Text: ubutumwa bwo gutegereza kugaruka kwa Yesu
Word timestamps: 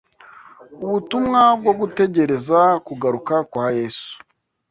ubutumwa 0.85 1.41
bwo 1.59 1.73
gutegereza 1.79 2.59
kugaruka 2.87 3.35
kwa 3.49 3.65
Yesu 3.77 4.09